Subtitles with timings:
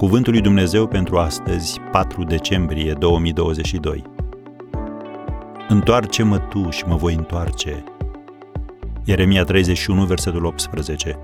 [0.00, 4.02] Cuvântul lui Dumnezeu pentru astăzi, 4 decembrie 2022.
[5.68, 7.84] Întoarce-mă tu și mă voi întoarce.
[9.04, 11.18] Ieremia 31, versetul 18.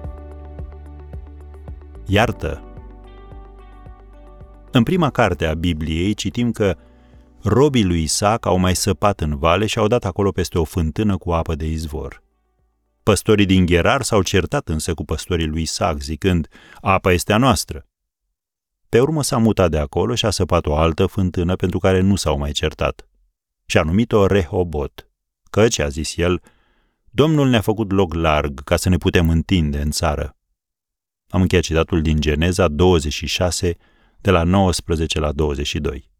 [2.07, 2.63] Iartă.
[4.71, 6.77] În prima carte a Bibliei citim că
[7.43, 11.17] robii lui Isaac au mai săpat în vale și au dat acolo peste o fântână
[11.17, 12.23] cu apă de izvor.
[13.03, 16.49] Păstorii din Gherar s-au certat însă cu păstorii lui Isaac, zicând,
[16.81, 17.87] apa este a noastră.
[18.97, 22.17] Pe urmă s-a mutat de acolo și a săpat o altă fântână pentru care nu
[22.17, 23.09] s-au mai certat.
[23.67, 25.11] Și a numit-o Rehobot,
[25.51, 26.43] căci, a zis el,
[27.11, 30.37] Domnul ne-a făcut loc larg ca să ne putem întinde în țară.
[31.29, 33.77] Am încheiat citatul din Geneza 26,
[34.21, 36.11] de la 19 la 22.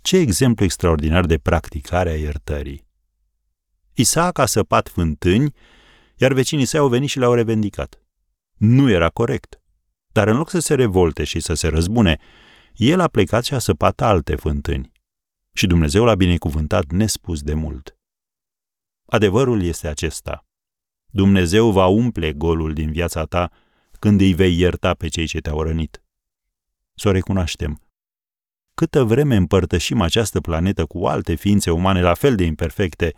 [0.00, 2.86] Ce exemplu extraordinar de practicare a iertării!
[3.94, 5.54] Isaac a săpat fântâni,
[6.16, 8.02] iar vecinii săi au venit și le-au revendicat.
[8.56, 9.60] Nu era corect.
[10.18, 12.18] Dar în loc să se revolte și să se răzbune,
[12.74, 14.92] el a plecat și a săpat alte fântâni.
[15.52, 17.96] Și Dumnezeu l-a binecuvântat nespus de mult.
[19.06, 20.46] Adevărul este acesta.
[21.06, 23.50] Dumnezeu va umple golul din viața ta
[23.98, 26.02] când îi vei ierta pe cei ce te-au rănit.
[26.94, 27.82] Să o recunoaștem.
[28.74, 33.14] Câtă vreme împărtășim această planetă cu alte ființe umane la fel de imperfecte,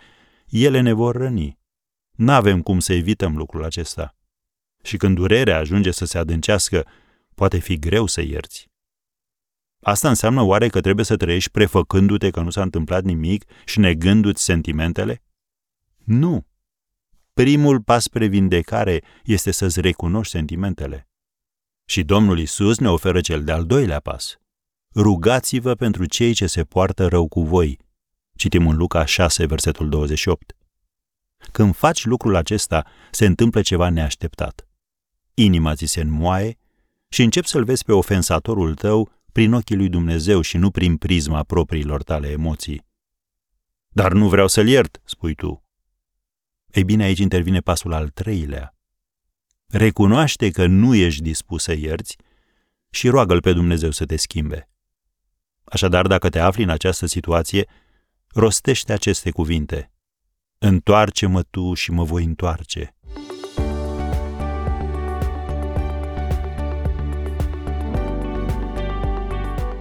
[0.49, 1.59] ele ne vor răni.
[2.11, 4.15] N-avem cum să evităm lucrul acesta.
[4.83, 6.87] Și când durerea ajunge să se adâncească,
[7.35, 8.71] poate fi greu să ierți.
[9.83, 14.43] Asta înseamnă oare că trebuie să trăiești prefăcându-te că nu s-a întâmplat nimic și negându-ți
[14.43, 15.23] sentimentele?
[16.05, 16.47] Nu.
[17.33, 21.09] Primul pas spre vindecare este să-ți recunoști sentimentele.
[21.85, 24.39] Și Domnul Isus ne oferă cel de-al doilea pas.
[24.95, 27.79] Rugați-vă pentru cei ce se poartă rău cu voi.
[28.37, 30.57] Citim în Luca 6, versetul 28.
[31.53, 34.70] Când faci lucrul acesta, se întâmplă ceva neașteptat
[35.45, 36.59] inima ți se înmoaie
[37.09, 41.43] și începi să-l vezi pe ofensatorul tău prin ochii lui Dumnezeu și nu prin prisma
[41.43, 42.87] propriilor tale emoții.
[43.89, 45.65] Dar nu vreau să-l iert, spui tu.
[46.71, 48.75] Ei bine, aici intervine pasul al treilea.
[49.67, 52.17] Recunoaște că nu ești dispus să ierți
[52.91, 54.69] și roagă-l pe Dumnezeu să te schimbe.
[55.65, 57.69] Așadar, dacă te afli în această situație,
[58.29, 59.93] rostește aceste cuvinte.
[60.59, 62.95] Întoarce-mă tu și mă voi întoarce.